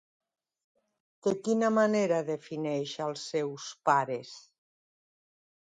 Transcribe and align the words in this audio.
De 1.27 1.33
quina 1.47 1.69
manera 1.75 2.23
defineix 2.31 2.97
als 3.09 3.27
seus 3.35 3.69
pares? 3.91 4.35